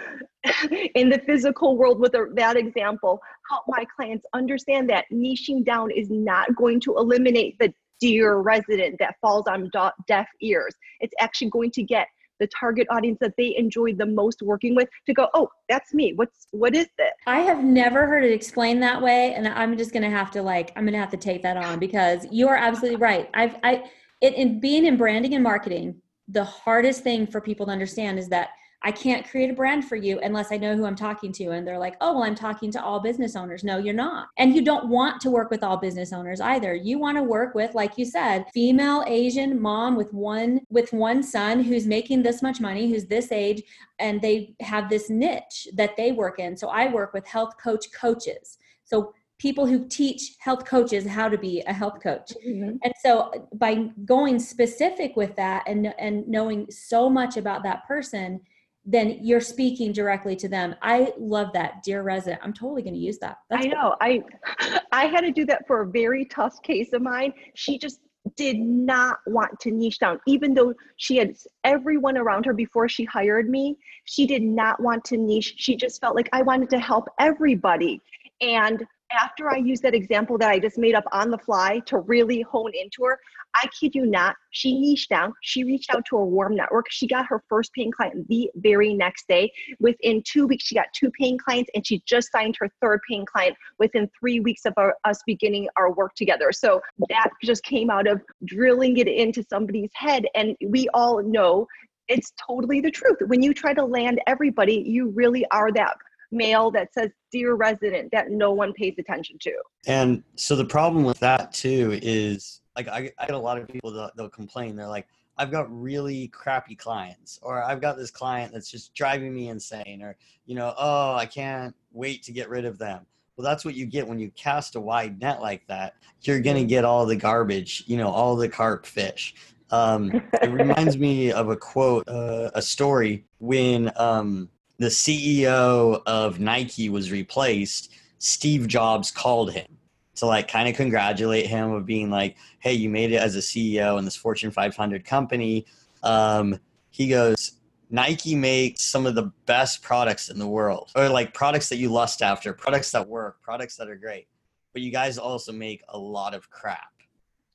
in 0.95 1.11
the 1.11 1.21
physical 1.27 1.77
world 1.77 2.01
with 2.01 2.15
a, 2.15 2.29
that 2.35 2.57
example, 2.57 3.21
help 3.51 3.65
my 3.69 3.85
clients 3.95 4.25
understand 4.33 4.89
that 4.89 5.05
niching 5.13 5.65
down 5.65 5.91
is 5.91 6.09
not 6.09 6.55
going 6.57 6.81
to 6.81 6.97
eliminate 6.97 7.59
the 7.59 7.75
dear 8.03 8.39
resident 8.39 8.97
that 8.99 9.15
falls 9.21 9.47
on 9.47 9.71
deaf 10.09 10.27
ears. 10.43 10.75
It's 11.01 11.15
actually 11.21 11.51
going 11.51 11.71
to 11.73 11.83
get 11.85 12.09
the 12.41 12.49
target 12.59 12.89
audience 12.91 13.19
that 13.21 13.35
they 13.39 13.55
enjoy 13.57 13.95
the 13.95 14.07
most 14.07 14.43
working 14.43 14.75
with 14.75 14.89
to 15.07 15.15
go 15.15 15.29
oh 15.35 15.49
that's 15.69 15.95
me. 15.95 16.13
What's 16.17 16.49
what 16.51 16.75
is 16.75 16.89
this? 16.99 17.13
I 17.27 17.39
have 17.39 17.63
never 17.63 18.07
heard 18.07 18.25
it 18.25 18.33
explained 18.33 18.83
that 18.83 19.01
way 19.01 19.35
and 19.35 19.47
i'm 19.47 19.79
just 19.79 19.93
gonna 19.93 20.11
have 20.11 20.31
to 20.33 20.43
like 20.43 20.73
i'm 20.75 20.85
gonna 20.85 20.99
have 20.99 21.11
to 21.11 21.17
take 21.17 21.43
that 21.43 21.57
on 21.57 21.79
because 21.79 22.27
you 22.33 22.49
are 22.49 22.57
absolutely 22.57 22.97
right. 22.97 23.31
I've 23.35 23.57
i 23.63 23.85
it, 24.21 24.35
in 24.35 24.59
being 24.59 24.87
in 24.87 24.97
branding 24.97 25.35
and 25.35 25.45
marketing 25.45 26.01
the 26.29 26.45
hardest 26.45 27.05
thing 27.05 27.27
for 27.27 27.41
people 27.41 27.67
to 27.67 27.73
understand 27.73 28.19
is 28.19 28.29
that 28.29 28.51
I 28.85 28.93
can't 28.93 29.29
create 29.29 29.51
a 29.51 29.55
brand 29.55 29.85
for 29.87 29.97
you 29.97 30.19
unless 30.21 30.51
I 30.51 30.57
know 30.57 30.77
who 30.77 30.85
I'm 30.85 30.97
talking 30.97 31.33
to. 31.33 31.51
And 31.51 31.67
they're 31.67 31.79
like, 31.79 31.97
oh, 32.01 32.15
well, 32.15 32.25
I'm 32.25 32.35
talking 32.35 32.71
to 32.73 32.83
all 32.83 33.01
business 33.01 33.37
owners. 33.37 33.63
No, 33.63 33.79
you're 33.79 33.95
not. 33.95 34.29
And 34.39 34.55
you 34.55 34.65
don't 34.65 34.89
want 34.89 35.21
to 35.23 35.31
work 35.31 35.51
with 35.51 35.63
all 35.63 35.77
business 35.77 36.13
owners 36.13 36.41
either. 36.41 36.75
You 36.75 36.99
want 36.99 37.17
to 37.17 37.23
work 37.23 37.55
with, 37.55 37.75
like 37.75 37.97
you 37.97 38.05
said, 38.05 38.47
female 38.53 39.05
Asian 39.07 39.61
mom 39.61 39.97
with 39.97 40.13
one 40.13 40.61
with 40.71 40.93
one 40.93 41.23
son 41.23 41.63
who's 41.63 41.87
making 41.87 42.23
this 42.23 42.43
much 42.43 42.61
money, 42.61 42.91
who's 42.91 43.07
this 43.07 43.31
age, 43.31 43.63
and 43.99 44.21
they 44.21 44.55
have 44.61 44.89
this 44.89 45.09
niche 45.09 45.69
that 45.75 45.97
they 45.97 46.13
work 46.13 46.39
in. 46.39 46.57
So 46.57 46.69
I 46.69 46.91
work 46.91 47.13
with 47.13 47.27
health 47.27 47.55
coach 47.63 47.87
coaches. 47.93 48.59
So 48.85 49.15
people 49.39 49.67
who 49.67 49.89
teach 49.89 50.37
health 50.39 50.65
coaches 50.65 51.05
how 51.05 51.29
to 51.29 51.37
be 51.37 51.63
a 51.67 51.73
health 51.73 52.01
coach. 52.01 52.33
Mm-hmm. 52.47 52.77
And 52.85 52.95
so 53.03 53.49
by 53.55 53.89
going 54.05 54.39
specific 54.39 55.17
with 55.17 55.35
that 55.37 55.65
and 55.67 55.93
and 55.99 56.27
knowing 56.29 56.71
so 56.71 57.11
much 57.11 57.37
about 57.37 57.63
that 57.65 57.87
person, 57.87 58.41
then 58.85 59.19
you're 59.23 59.41
speaking 59.41 59.93
directly 59.93 60.35
to 60.37 60.49
them. 60.49 60.75
I 60.83 61.13
love 61.19 61.53
that, 61.53 61.83
dear 61.85 62.03
resident. 62.03 62.41
I'm 62.43 62.53
totally 62.53 62.83
going 62.83 62.95
to 62.95 63.01
use 63.01 63.19
that. 63.19 63.39
That's 63.49 63.65
I 63.65 63.69
know. 63.69 63.95
Cool. 64.01 64.23
I 64.61 64.81
I 64.93 65.07
had 65.07 65.21
to 65.21 65.31
do 65.31 65.47
that 65.47 65.67
for 65.67 65.83
a 65.83 65.87
very 65.87 66.25
tough 66.25 66.61
case 66.63 66.93
of 66.93 67.03
mine. 67.03 67.33
She 67.55 67.79
just 67.79 68.01
did 68.37 68.59
not 68.59 69.19
want 69.27 69.59
to 69.61 69.71
niche 69.71 69.99
down, 69.99 70.21
even 70.27 70.55
though 70.55 70.75
she 70.97 71.17
had 71.17 71.37
everyone 71.65 72.17
around 72.17 72.45
her 72.47 72.53
before 72.53 72.89
she 72.89 73.05
hired 73.05 73.49
me. 73.49 73.77
She 74.05 74.27
did 74.27 74.43
not 74.43 74.81
want 74.83 75.05
to 75.07 75.17
niche. 75.17 75.55
She 75.57 75.77
just 75.77 76.01
felt 76.01 76.17
like 76.17 76.29
I 76.33 76.43
wanted 76.43 76.71
to 76.71 76.79
help 76.79 77.09
everybody. 77.19 78.01
And 78.41 78.85
after 79.13 79.51
I 79.51 79.57
used 79.57 79.83
that 79.83 79.95
example 79.95 80.39
that 80.39 80.51
I 80.51 80.59
just 80.59 80.79
made 80.79 80.95
up 80.95 81.05
on 81.13 81.31
the 81.31 81.39
fly 81.39 81.81
to 81.87 81.99
really 81.99 82.43
hone 82.43 82.73
into 82.75 83.05
her, 83.05 83.19
I 83.55 83.67
kid 83.79 83.95
you 83.95 84.07
not, 84.07 84.37
she 84.51 84.79
niched 84.79 85.11
down. 85.11 85.35
She 85.43 85.65
reached 85.65 85.95
out 85.95 86.05
to 86.07 86.17
a 86.17 86.25
warm 86.25 86.57
network. 86.57 86.87
She 86.91 87.07
got 87.07 87.27
her 87.27 87.43
first 87.49 87.73
paying 87.75 87.93
client 87.93 88.27
the 88.29 88.51
very 88.57 88.95
next 88.95 89.29
day. 89.29 89.53
Within 89.79 90.23
two 90.25 90.47
weeks, 90.47 90.65
she 90.65 90.75
got 90.75 90.87
two 90.95 91.11
paying 91.11 91.39
clients, 91.39 91.71
and 91.75 91.87
she 91.87 92.03
just 92.07 92.33
signed 92.33 92.57
her 92.59 92.71
third 92.81 93.01
paying 93.09 93.27
client 93.27 93.57
within 93.79 94.11
three 94.19 94.41
weeks 94.41 94.65
of 94.65 94.73
our, 94.77 94.95
us 95.05 95.21
beginning 95.27 95.69
our 95.77 95.93
work 95.93 96.15
together. 96.15 96.51
So 96.53 96.81
that 97.09 97.29
just 97.43 97.63
came 97.63 97.91
out 97.91 98.07
of 98.07 98.23
drilling 98.45 98.97
it 98.97 99.09
into 99.09 99.45
somebody's 99.49 99.91
head. 99.95 100.27
And 100.35 100.57
we 100.67 100.89
all 100.95 101.23
know 101.23 101.67
it's 102.09 102.33
totally 102.45 102.81
the 102.81 102.91
truth. 102.91 103.19
When 103.27 103.43
you 103.43 103.55
try 103.55 103.75
to 103.75 103.85
land 103.85 104.21
everybody, 104.27 104.83
you 104.87 105.11
really 105.11 105.47
are 105.51 105.73
that 105.73 105.97
mail 106.33 106.71
that 106.71 106.93
says 106.93 107.11
dear 107.31 107.55
resident 107.55 108.11
that 108.11 108.31
no 108.31 108.51
one 108.51 108.73
pays 108.73 108.95
attention 108.99 109.39
to. 109.41 109.53
And 109.87 110.25
so 110.35 110.57
the 110.57 110.65
problem 110.65 111.05
with 111.05 111.21
that 111.21 111.53
too 111.53 111.99
is 112.03 112.63
like 112.75 112.89
i, 112.89 113.11
I 113.19 113.27
get 113.27 113.35
a 113.35 113.39
lot 113.39 113.59
of 113.59 113.69
people 113.69 113.93
that 113.93 114.17
they'll 114.17 114.29
complain. 114.29 114.75
They're 114.75 114.89
like 114.89 115.07
i've 115.39 115.51
got 115.51 115.67
really 115.71 116.29
crappy 116.29 116.75
clients 116.75 117.39
or 117.43 117.63
i've 117.63 117.81
got 117.81 117.97
this 117.97 118.11
client 118.11 118.53
that's 118.53 118.71
just 118.71 118.93
driving 118.93 119.35
me 119.35 119.49
insane 119.49 120.03
or 120.03 120.15
you 120.45 120.55
know 120.55 120.75
oh 120.77 121.15
i 121.15 121.25
can't 121.25 121.75
wait 121.91 122.23
to 122.25 122.33
get 122.33 122.49
rid 122.49 122.65
of 122.65 122.79
them. 122.79 123.07
Well 123.37 123.45
that's 123.45 123.65
what 123.65 123.75
you 123.75 123.87
get 123.87 124.07
when 124.07 124.19
you 124.19 124.31
cast 124.33 124.77
a 124.77 124.81
wide 124.81 125.21
net 125.21 125.41
like 125.41 125.67
that. 125.67 125.95
You're 126.23 126.41
going 126.41 126.59
to 126.59 126.65
get 126.65 126.85
all 126.85 127.07
the 127.07 127.17
garbage 127.17 127.85
you 127.87 127.97
know 127.97 128.09
all 128.09 128.37
the 128.37 128.49
carp 128.49 128.87
fish. 128.87 129.35
Um, 129.71 130.13
it 130.43 130.51
reminds 130.51 130.99
me 130.99 131.33
of 131.33 131.49
a 131.49 131.57
quote 131.57 132.07
uh, 132.07 132.51
a 132.55 132.61
story 132.61 133.25
when 133.39 133.91
um, 133.97 134.51
the 134.83 134.89
CEO 134.89 136.03
of 136.07 136.41
Nike 136.41 136.89
was 136.89 137.13
replaced, 137.13 137.93
Steve 138.19 138.67
Jobs 138.67 139.13
called 139.13 139.53
him 139.53 139.79
to 140.17 140.27
like 140.27 140.49
kind 140.49 140.69
of 140.69 140.75
congratulate 140.75 141.47
him 141.47 141.71
of 141.71 141.87
being 141.87 142.11
like, 142.11 142.37
"Hey, 142.59 142.73
you 142.73 142.91
made 142.91 143.13
it 143.13 143.17
as 143.19 143.37
a 143.37 143.39
CEO 143.43 143.97
in 143.97 144.05
this 144.05 144.17
Fortune 144.17 144.51
500 144.51 145.05
company." 145.05 145.67
Um, 146.03 146.59
he 146.91 147.09
goes, 147.09 147.53
"Nike 147.91 148.35
makes 148.35 148.83
some 148.83 149.07
of 149.07 149.15
the 149.15 149.31
best 149.47 149.83
products 149.83 150.29
in 150.31 150.41
the 150.41 150.49
world, 150.49 150.91
or 150.97 151.09
like 151.09 151.33
products 151.33 151.69
that 151.69 151.77
you 151.77 151.89
lust 151.89 152.21
after, 152.21 152.53
products 152.53 152.91
that 152.91 153.09
work, 153.09 153.41
products 153.41 153.77
that 153.77 153.89
are 153.89 153.95
great. 153.97 154.27
But 154.73 154.83
you 154.83 154.91
guys 154.91 155.17
also 155.17 155.53
make 155.53 155.85
a 155.91 155.99
lot 155.99 156.35
of 156.35 156.51
crap." 156.51 156.93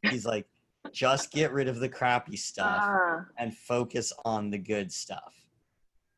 He's 0.02 0.26
like, 0.26 0.48
"Just 0.94 1.32
get 1.32 1.52
rid 1.52 1.68
of 1.68 1.82
the 1.82 1.90
crappy 1.90 2.38
stuff 2.38 2.80
Ah. 2.80 3.26
and 3.38 3.54
focus 3.54 4.14
on 4.24 4.50
the 4.50 4.58
good 4.58 4.94
stuff." 4.94 5.34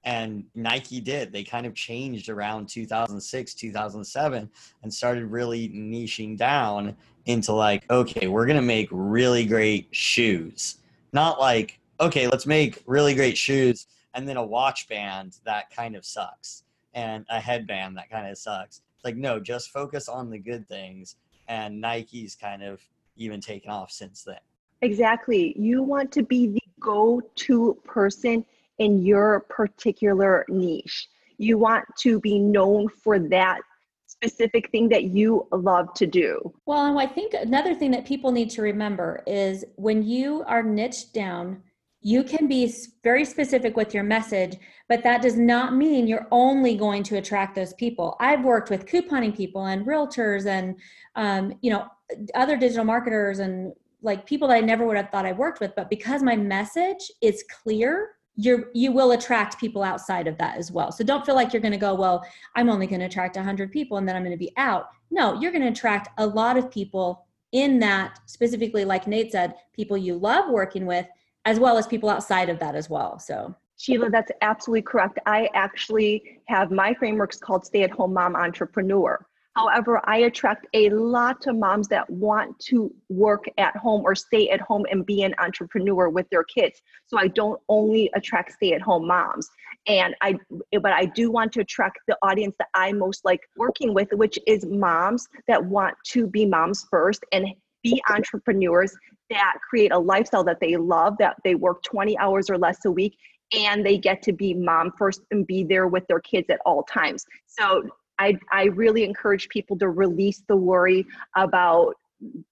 And 0.10 0.44
Nike 0.56 1.00
did. 1.00 1.32
They 1.32 1.44
kind 1.44 1.68
of 1.68 1.76
changed 1.76 2.30
around 2.30 2.68
2006, 2.68 3.54
2007 3.54 4.50
and 4.82 4.92
started 4.92 5.26
really 5.26 5.70
niching 5.70 6.36
down 6.36 6.98
into 7.28 7.54
like, 7.54 7.86
okay, 7.92 8.26
we're 8.26 8.48
going 8.48 8.56
to 8.56 8.64
make 8.64 8.88
really 8.90 9.46
great 9.46 9.88
shoes. 9.92 10.78
Not 11.14 11.40
like, 11.40 11.80
okay, 12.00 12.28
let's 12.28 12.48
make 12.48 12.82
really 12.88 13.14
great 13.14 13.38
shoes 13.38 13.86
and 14.16 14.28
then 14.28 14.38
a 14.38 14.44
watch 14.44 14.90
band 14.90 15.38
that 15.46 15.70
kind 15.70 15.96
of 15.96 16.04
sucks 16.04 16.64
and 16.96 17.24
a 17.30 17.40
headband 17.40 17.96
that 17.98 18.10
kind 18.10 18.28
of 18.32 18.36
sucks. 18.36 18.82
Like, 19.04 19.16
no, 19.16 19.40
just 19.40 19.70
focus 19.70 20.10
on 20.10 20.32
the 20.32 20.40
good 20.40 20.68
things. 20.68 21.18
And 21.48 21.80
Nike's 21.80 22.34
kind 22.34 22.64
of 22.64 22.82
even 23.16 23.42
taken 23.42 23.70
off 23.70 23.92
since 23.92 24.24
then. 24.24 24.40
Exactly. 24.82 25.54
You 25.56 25.84
want 25.84 26.12
to 26.14 26.24
be 26.24 26.48
the 26.48 26.64
go 26.80 27.22
to 27.36 27.78
person 27.84 28.44
in 28.80 29.04
your 29.04 29.42
particular 29.50 30.46
niche. 30.50 31.08
You 31.38 31.58
want 31.58 31.86
to 32.02 32.20
be 32.20 32.40
known 32.40 32.90
for 32.90 33.20
that 33.20 33.62
specific 34.08 34.70
thing 34.72 34.90
that 34.90 35.06
you 35.06 35.48
love 35.52 35.94
to 35.94 36.06
do. 36.06 36.54
Well, 36.66 36.86
and 36.86 37.00
I 37.00 37.08
think 37.08 37.34
another 37.34 37.74
thing 37.74 37.92
that 37.92 38.06
people 38.06 38.32
need 38.32 38.50
to 38.52 38.62
remember 38.62 39.24
is 39.26 39.64
when 39.76 40.04
you 40.04 40.44
are 40.48 40.64
niched 40.64 41.14
down, 41.14 41.62
you 42.02 42.24
can 42.24 42.48
be 42.48 42.74
very 43.04 43.26
specific 43.26 43.76
with 43.76 43.94
your 43.94 44.04
message, 44.04 44.58
but 44.88 45.04
that 45.04 45.22
does 45.22 45.38
not 45.38 45.76
mean 45.76 46.08
you're 46.08 46.28
only 46.32 46.76
going 46.76 47.04
to 47.04 47.18
attract 47.18 47.56
those 47.56 47.74
people. 47.74 48.16
I've 48.20 48.44
worked 48.44 48.70
with 48.70 48.86
couponing 48.86 49.36
people 49.36 49.66
and 49.66 49.86
realtors 49.86 50.46
and 50.46 50.76
um, 51.16 51.54
you 51.62 51.72
know 51.72 51.88
other 52.36 52.58
digital 52.58 52.86
marketers 52.86 53.40
and 53.40 53.74
like 54.02 54.26
people 54.26 54.48
that 54.48 54.56
I 54.56 54.62
never 54.62 54.86
would 54.86 54.96
have 54.96 55.10
thought 55.10 55.26
I 55.26 55.34
worked 55.34 55.60
with, 55.60 55.74
but 55.76 55.90
because 55.90 56.24
my 56.24 56.36
message 56.36 57.12
is 57.22 57.44
clear, 57.64 58.12
you're 58.40 58.70
you 58.74 58.94
will 58.94 59.12
attract 59.12 59.60
people 59.60 59.84
outside 59.84 60.26
of 60.26 60.38
that 60.38 60.58
as 60.58 60.72
well. 60.72 60.94
So 60.94 61.04
don't 61.04 61.26
feel 61.26 61.36
like 61.36 61.52
you're 61.52 61.62
going 61.62 61.74
to 61.74 61.78
go, 61.78 61.94
well, 61.94 62.26
I'm 62.56 62.70
only 62.70 62.88
going 62.88 63.02
to 63.02 63.06
attract 63.06 63.36
100 63.36 63.70
people 63.70 63.98
and 63.98 64.08
then 64.08 64.16
I'm 64.16 64.24
going 64.24 64.32
to 64.32 64.38
be 64.38 64.54
out. 64.56 64.88
No, 65.12 65.40
you're 65.40 65.52
going 65.52 65.64
to 65.64 65.70
attract 65.70 66.08
a 66.18 66.26
lot 66.26 66.58
of 66.58 66.72
people 66.72 67.26
in 67.52 67.80
that 67.80 68.20
specifically 68.28 68.86
like 68.86 69.08
Nate 69.08 69.34
said, 69.34 69.56
people 69.74 69.98
you 69.98 70.16
love 70.16 70.50
working 70.50 70.86
with 70.86 71.06
as 71.44 71.60
well 71.60 71.78
as 71.78 71.86
people 71.86 72.10
outside 72.10 72.48
of 72.48 72.60
that 72.60 72.76
as 72.76 72.90
well. 72.90 73.20
So 73.20 73.54
Sheila, 73.76 74.10
that's 74.10 74.32
absolutely 74.42 74.84
correct. 74.84 75.20
I 75.26 75.50
actually 75.54 76.40
have 76.46 76.72
my 76.72 76.94
frameworks 76.94 77.38
called 77.40 77.66
Stay 77.66 77.84
at 77.84 77.92
Home 77.92 78.14
Mom 78.14 78.38
Entrepreneur. 78.38 79.26
However, 79.56 80.02
I 80.06 80.20
attract 80.20 80.68
a 80.74 80.90
lot 80.90 81.48
of 81.48 81.56
moms 81.56 81.88
that 81.90 82.10
want 82.10 82.58
to 82.60 82.94
work 83.10 83.46
at 83.58 83.76
home 83.76 84.04
or 84.06 84.16
stay 84.16 84.50
at 84.50 84.62
home 84.62 84.86
and 84.92 85.06
be 85.06 85.24
an 85.24 85.34
entrepreneur 85.40 86.08
with 86.08 86.30
their 86.30 86.44
kids. 86.44 86.82
So 87.08 87.18
I 87.18 87.28
don't 87.28 87.60
only 87.68 88.10
attract 88.14 88.54
stay 88.54 88.74
at 88.74 88.82
home 88.82 89.08
moms. 89.08 89.50
And 89.88 90.16
I 90.22 90.36
but 90.82 90.94
I 90.94 91.06
do 91.06 91.32
want 91.32 91.52
to 91.54 91.62
attract 91.62 92.00
the 92.08 92.18
audience 92.22 92.56
that 92.60 92.70
I 92.74 92.92
most 92.92 93.26
like 93.26 93.42
working 93.58 93.94
with, 93.94 94.10
which 94.12 94.38
is 94.46 94.66
moms 94.66 95.28
that 95.48 95.64
want 95.64 95.96
to 96.08 96.28
be 96.28 96.46
moms 96.46 96.86
first 96.92 97.24
and 97.32 97.48
be 97.84 98.02
entrepreneurs 98.10 98.96
that 99.30 99.56
create 99.68 99.92
a 99.92 100.00
lifestyle 100.00 100.44
that 100.44 100.60
they 100.60 100.76
love, 100.76 101.18
that 101.18 101.38
they 101.44 101.56
work 101.56 101.82
20 101.84 102.18
hours 102.18 102.50
or 102.50 102.58
less 102.58 102.86
a 102.86 102.92
week 102.92 103.18
and 103.54 103.86
they 103.86 103.98
get 103.98 104.22
to 104.24 104.34
be 104.34 104.54
mom 104.54 104.92
first 104.98 105.22
and 105.32 105.48
be 105.48 105.64
there 105.64 105.88
with 105.88 106.06
their 106.08 106.20
kids 106.20 106.50
at 106.50 106.60
all 106.66 106.84
times. 106.84 107.26
So 107.48 107.84
I, 108.20 108.38
I 108.52 108.66
really 108.66 109.04
encourage 109.04 109.50
people 109.50 109.78
to 109.80 109.90
release 109.90 110.44
the 110.48 110.56
worry 110.56 111.06
about 111.36 111.96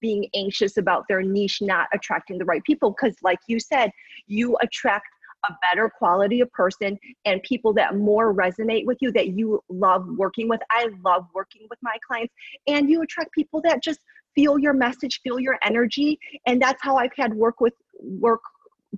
being 0.00 0.26
anxious 0.34 0.78
about 0.78 1.04
their 1.08 1.22
niche 1.22 1.60
not 1.60 1.88
attracting 1.92 2.38
the 2.38 2.44
right 2.44 2.64
people. 2.64 2.90
Because 2.98 3.16
like 3.22 3.38
you 3.48 3.60
said 3.60 3.90
you 4.26 4.56
attract 4.62 5.06
a 5.48 5.52
better 5.70 5.88
quality 5.88 6.40
of 6.40 6.50
person 6.52 6.98
and 7.24 7.42
people 7.44 7.72
that 7.74 7.96
more 7.96 8.34
resonate 8.34 8.84
with 8.86 8.98
you 9.00 9.12
that 9.12 9.28
you 9.28 9.62
love 9.68 10.04
working 10.16 10.48
with. 10.48 10.60
I 10.70 10.88
love 11.04 11.26
working 11.32 11.66
with 11.70 11.78
my 11.80 11.96
clients. 12.06 12.34
And 12.66 12.90
you 12.90 13.02
attract 13.02 13.32
people 13.32 13.60
that 13.62 13.82
just 13.82 14.00
feel 14.34 14.58
your 14.58 14.72
message 14.72 15.20
feel 15.22 15.38
your 15.38 15.58
energy. 15.62 16.18
And 16.46 16.60
that's 16.60 16.82
how 16.82 16.96
i've 16.96 17.14
had 17.16 17.34
work 17.34 17.60
with 17.60 17.74
work 18.00 18.40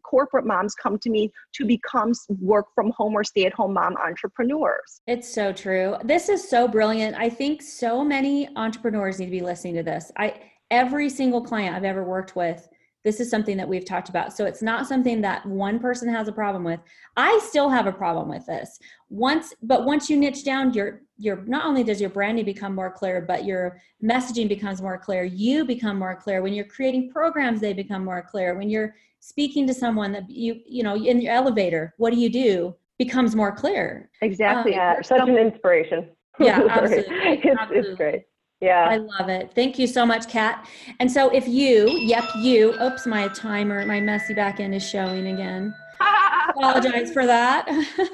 corporate 0.00 0.46
moms 0.46 0.74
come 0.74 0.98
to 0.98 1.10
me 1.10 1.30
to 1.54 1.64
become 1.64 2.12
work 2.40 2.66
from 2.74 2.90
home 2.96 3.14
or 3.14 3.24
stay 3.24 3.46
at 3.46 3.52
home 3.52 3.74
mom 3.74 3.96
entrepreneurs. 3.96 5.00
It's 5.06 5.32
so 5.32 5.52
true. 5.52 5.96
This 6.04 6.28
is 6.28 6.48
so 6.48 6.66
brilliant. 6.68 7.16
I 7.16 7.28
think 7.28 7.62
so 7.62 8.04
many 8.04 8.48
entrepreneurs 8.56 9.18
need 9.18 9.26
to 9.26 9.30
be 9.30 9.40
listening 9.40 9.74
to 9.74 9.82
this. 9.82 10.10
I 10.16 10.34
every 10.70 11.08
single 11.10 11.42
client 11.42 11.74
I've 11.74 11.84
ever 11.84 12.04
worked 12.04 12.36
with, 12.36 12.68
this 13.02 13.18
is 13.18 13.30
something 13.30 13.56
that 13.56 13.68
we've 13.68 13.84
talked 13.84 14.10
about. 14.10 14.36
So 14.36 14.44
it's 14.44 14.62
not 14.62 14.86
something 14.86 15.22
that 15.22 15.44
one 15.46 15.78
person 15.78 16.08
has 16.12 16.28
a 16.28 16.32
problem 16.32 16.64
with. 16.64 16.80
I 17.16 17.40
still 17.42 17.70
have 17.70 17.86
a 17.86 17.92
problem 17.92 18.28
with 18.28 18.44
this. 18.46 18.78
Once 19.08 19.54
but 19.62 19.84
once 19.84 20.10
you 20.10 20.16
niche 20.18 20.44
down 20.44 20.74
your 20.74 21.00
your 21.16 21.42
not 21.46 21.64
only 21.64 21.82
does 21.82 22.00
your 22.00 22.10
branding 22.10 22.44
become 22.44 22.74
more 22.74 22.90
clear, 22.90 23.20
but 23.20 23.44
your 23.44 23.80
messaging 24.04 24.48
becomes 24.48 24.82
more 24.82 24.98
clear. 24.98 25.24
You 25.24 25.64
become 25.64 25.98
more 25.98 26.14
clear. 26.14 26.42
When 26.42 26.52
you're 26.52 26.66
creating 26.66 27.10
programs, 27.10 27.60
they 27.60 27.72
become 27.72 28.04
more 28.04 28.22
clear. 28.22 28.54
When 28.56 28.68
you're 28.68 28.94
speaking 29.20 29.66
to 29.66 29.74
someone 29.74 30.12
that 30.12 30.28
you 30.28 30.60
you 30.66 30.82
know 30.82 30.96
in 30.96 31.20
your 31.20 31.32
elevator 31.32 31.94
what 31.98 32.12
do 32.12 32.18
you 32.18 32.28
do 32.30 32.74
becomes 32.98 33.34
more 33.34 33.52
clear 33.52 34.10
Exactly. 34.22 34.72
Um, 34.72 34.78
Yeah, 34.78 35.02
such 35.02 35.28
an 35.28 35.36
inspiration. 35.38 36.08
Yeah, 36.38 36.62
absolutely, 36.68 37.14
It's, 37.16 37.60
absolutely. 37.60 37.78
it's 37.90 37.96
great. 37.96 38.22
Yeah 38.60 38.86
i 38.88 38.96
love 38.96 39.28
it 39.28 39.52
thank 39.54 39.78
you 39.78 39.86
so 39.86 40.04
much 40.04 40.28
kat 40.28 40.66
and 41.00 41.10
so 41.10 41.28
if 41.30 41.46
you 41.48 41.88
yep 41.88 42.24
you 42.38 42.74
oops 42.82 43.06
my 43.06 43.28
timer 43.28 43.86
my 43.86 44.00
messy 44.00 44.34
back 44.34 44.60
end 44.60 44.74
is 44.74 44.82
showing 44.86 45.28
again 45.28 45.74
apologize 46.50 47.12
for 47.12 47.26
that 47.26 47.66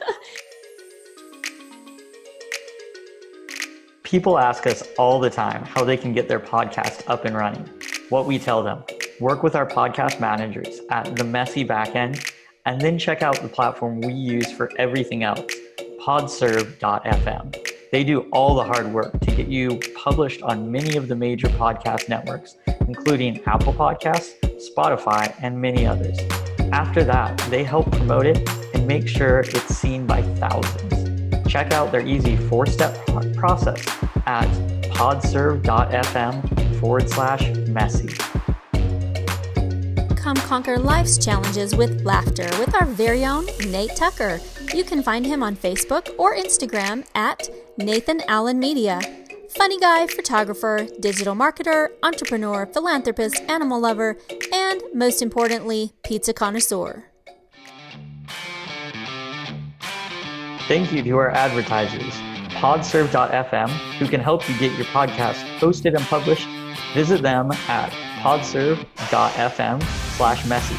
People 4.03 4.39
ask 4.39 4.69
us 4.69 4.85
all 4.99 5.19
the 5.19 5.29
time 5.29 5.65
how 5.65 5.83
they 5.83 5.97
can 5.97 6.13
get 6.13 6.29
their 6.29 6.39
podcast 6.39 7.03
up 7.09 7.25
and 7.25 7.35
running. 7.37 7.69
What 8.09 8.25
we 8.25 8.39
tell 8.39 8.63
them 8.63 8.85
work 9.21 9.43
with 9.43 9.55
our 9.57 9.67
podcast 9.67 10.21
managers 10.21 10.81
at 10.91 11.17
the 11.17 11.25
messy 11.25 11.65
backend, 11.65 12.33
and 12.65 12.81
then 12.81 12.99
check 12.99 13.23
out 13.23 13.41
the 13.41 13.49
platform 13.49 14.01
we 14.01 14.13
use 14.13 14.51
for 14.53 14.71
everything 14.79 15.23
else 15.23 15.53
podserve.fm. 16.01 17.57
They 17.91 18.05
do 18.05 18.21
all 18.33 18.55
the 18.55 18.65
hard 18.65 18.93
work 18.93 19.19
to 19.21 19.31
get 19.35 19.49
you 19.49 19.81
published 19.97 20.43
on 20.43 20.71
many 20.71 20.97
of 20.97 21.09
the 21.09 21.17
major 21.17 21.49
podcast 21.49 22.09
networks, 22.09 22.57
including 22.87 23.43
Apple 23.45 23.73
Podcasts, 23.73 24.35
Spotify, 24.71 25.35
and 25.43 25.61
many 25.61 25.87
others. 25.87 26.19
After 26.73 27.03
that, 27.05 27.37
they 27.51 27.65
help 27.65 27.91
promote 27.91 28.27
it 28.27 28.49
and 28.75 28.87
make 28.87 29.09
sure 29.09 29.41
it's 29.41 29.77
seen 29.77 30.07
by 30.07 30.23
thousands 30.23 31.07
check 31.57 31.73
out 31.73 31.91
their 31.91 32.07
easy 32.07 32.37
four 32.37 32.67
step 32.67 32.95
process 33.35 33.83
at 34.27 34.47
podserve.fm 34.91 36.81
forward 36.81 37.09
slash 37.09 37.49
messy. 37.69 38.26
Conquer 40.35 40.77
life's 40.77 41.25
challenges 41.25 41.77
with 41.77 42.05
laughter 42.05 42.49
with 42.59 42.75
our 42.75 42.85
very 42.85 43.25
own 43.25 43.47
Nate 43.69 43.95
Tucker. 43.95 44.41
You 44.75 44.83
can 44.83 45.01
find 45.01 45.25
him 45.25 45.41
on 45.41 45.55
Facebook 45.55 46.13
or 46.19 46.35
Instagram 46.35 47.07
at 47.15 47.49
Nathan 47.79 48.21
Allen 48.27 48.59
Media. 48.59 49.01
Funny 49.51 49.79
guy, 49.79 50.09
photographer, 50.09 50.89
digital 50.99 51.37
marketer, 51.37 51.91
entrepreneur, 52.03 52.67
philanthropist, 52.67 53.41
animal 53.49 53.79
lover, 53.79 54.17
and 54.53 54.83
most 54.93 55.23
importantly, 55.23 55.93
pizza 56.03 56.33
connoisseur. 56.33 57.05
Thank 60.67 60.93
you 60.93 61.05
to 61.05 61.11
our 61.19 61.31
advertisers, 61.31 62.13
podserve.fm, 62.59 63.69
who 63.99 64.09
can 64.09 64.21
help 64.21 64.49
you 64.49 64.59
get 64.59 64.77
your 64.77 64.87
podcast 64.87 65.59
posted 65.61 65.95
and 65.95 66.05
published. 66.07 66.49
Visit 66.95 67.23
them 67.23 67.53
at 67.69 67.93
podserve.fm 68.23 70.06
slash 70.17 70.45
messy. 70.47 70.77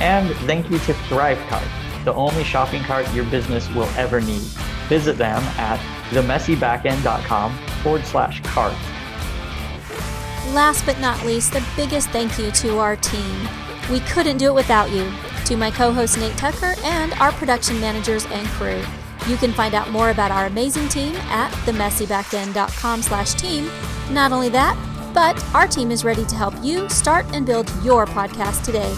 And 0.00 0.34
thank 0.46 0.70
you 0.70 0.78
to 0.78 0.92
ThriveCart, 0.92 2.04
the 2.04 2.14
only 2.14 2.44
shopping 2.44 2.82
cart 2.82 3.12
your 3.14 3.24
business 3.26 3.68
will 3.74 3.88
ever 3.96 4.20
need. 4.20 4.42
Visit 4.88 5.18
them 5.18 5.42
at 5.58 5.78
themessybackend.com 6.10 7.56
forward 7.82 8.04
slash 8.04 8.40
cart. 8.42 8.74
Last 10.54 10.84
but 10.84 10.98
not 10.98 11.24
least, 11.24 11.52
the 11.52 11.64
biggest 11.76 12.08
thank 12.10 12.38
you 12.38 12.50
to 12.50 12.78
our 12.78 12.96
team. 12.96 13.48
We 13.90 14.00
couldn't 14.00 14.38
do 14.38 14.46
it 14.46 14.54
without 14.54 14.90
you. 14.90 15.10
To 15.44 15.56
my 15.56 15.70
co-host 15.70 16.18
Nate 16.18 16.36
Tucker 16.36 16.74
and 16.82 17.12
our 17.14 17.32
production 17.32 17.80
managers 17.80 18.26
and 18.26 18.46
crew. 18.48 18.82
You 19.26 19.36
can 19.36 19.52
find 19.52 19.74
out 19.74 19.90
more 19.90 20.10
about 20.10 20.30
our 20.30 20.46
amazing 20.46 20.88
team 20.88 21.14
at 21.28 21.52
themessybackend.com 21.66 23.02
slash 23.02 23.34
team. 23.34 23.70
Not 24.10 24.32
only 24.32 24.48
that, 24.50 24.76
but 25.12 25.42
our 25.54 25.66
team 25.66 25.90
is 25.90 26.04
ready 26.04 26.24
to 26.26 26.34
help 26.36 26.54
you 26.62 26.88
start 26.88 27.26
and 27.32 27.46
build 27.46 27.70
your 27.82 28.06
podcast 28.06 28.64
today. 28.64 28.92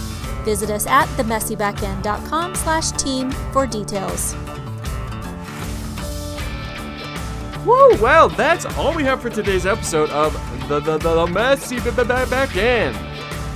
Visit 0.45 0.71
us 0.71 0.87
at 0.87 1.07
themessybackend.com 1.17 2.55
slash 2.55 2.91
team 2.93 3.31
for 3.53 3.67
details. 3.67 4.35
Woo! 7.65 7.97
Well, 8.01 8.29
that's 8.29 8.67
all 8.77 8.93
we 8.93 9.05
have 9.05 9.23
for 9.23 9.31
today's 9.31 9.67
episode 9.67 10.11
of 10.11 10.33
the 10.69 10.81
the, 10.81 10.99
the, 10.99 11.15
the 11.15 11.27
messy 11.29 11.79
b- 11.79 11.91
b- 11.91 12.05
back 12.05 12.57
end. 12.57 12.97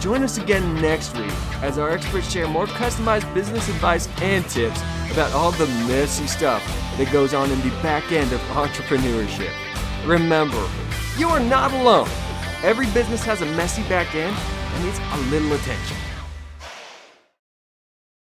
Join 0.00 0.22
us 0.22 0.38
again 0.38 0.80
next 0.80 1.16
week 1.16 1.32
as 1.62 1.78
our 1.78 1.90
experts 1.90 2.30
share 2.30 2.46
more 2.46 2.66
customized 2.66 3.32
business 3.34 3.68
advice 3.68 4.08
and 4.20 4.48
tips 4.48 4.80
about 5.10 5.32
all 5.32 5.50
the 5.52 5.66
messy 5.88 6.26
stuff 6.28 6.62
that 6.98 7.12
goes 7.12 7.34
on 7.34 7.50
in 7.50 7.60
the 7.62 7.70
back 7.82 8.12
end 8.12 8.32
of 8.32 8.40
entrepreneurship. 8.50 9.52
Remember, 10.06 10.64
you 11.16 11.28
are 11.28 11.40
not 11.40 11.72
alone. 11.72 12.08
Every 12.62 12.86
business 12.86 13.22
has 13.24 13.42
a 13.42 13.46
messy 13.46 13.82
back 13.82 14.14
end 14.14 14.34
and 14.74 14.84
needs 14.84 14.98
a 14.98 15.18
little 15.30 15.52
attention. 15.52 16.05